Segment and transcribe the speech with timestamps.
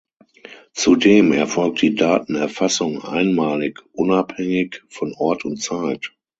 [0.73, 6.11] Zudem erfolgt die Datenerfassung einmalig unabhängig von Ort und Zeit.